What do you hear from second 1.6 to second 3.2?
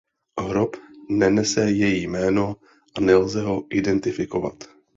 její jméno a